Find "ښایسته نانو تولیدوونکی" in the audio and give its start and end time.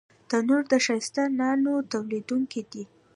0.85-2.61